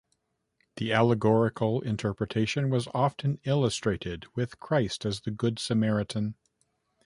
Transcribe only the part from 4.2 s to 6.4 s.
with Christ as the Good Samaritan.